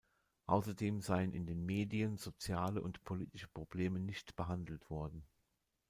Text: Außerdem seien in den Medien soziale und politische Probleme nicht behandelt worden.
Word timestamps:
Außerdem 0.47 0.99
seien 1.01 1.31
in 1.31 1.45
den 1.45 1.63
Medien 1.63 2.17
soziale 2.17 2.81
und 2.81 3.03
politische 3.03 3.47
Probleme 3.49 3.99
nicht 3.99 4.35
behandelt 4.35 4.89
worden. 4.89 5.23